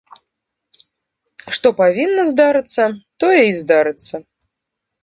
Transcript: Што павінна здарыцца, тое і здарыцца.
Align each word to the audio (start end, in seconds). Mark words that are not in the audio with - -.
Што 1.57 1.67
павінна 1.83 2.27
здарыцца, 2.33 2.83
тое 3.27 3.41
і 3.51 3.57
здарыцца. 3.61 4.15